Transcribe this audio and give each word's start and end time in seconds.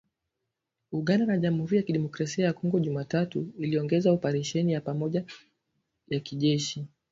Uganda 0.99 1.25
na 1.25 1.37
Jamhuri 1.37 1.77
ya 1.77 1.83
Kidemokrasi 1.83 2.41
ya 2.41 2.53
Kongo 2.59 2.79
Jumatano 2.85 3.47
ziliongeza 3.57 4.11
operesheni 4.11 4.73
ya 4.73 4.81
pamoja 4.81 5.23
ya 6.07 6.19
kijeshi 6.19 6.87